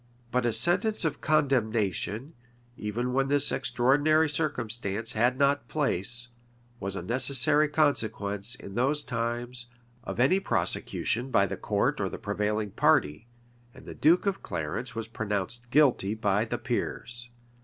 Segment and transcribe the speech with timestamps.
[0.31, 2.33] But a sentence of condemnation,
[2.75, 6.29] even when this extraordinary circumstance had not place,
[6.79, 9.67] was a necessary consequence, in those times,
[10.03, 13.27] of any prosecution by the court or the prevailing party;
[13.75, 17.29] and the duke of Clarence was pronounced guilty by the peers.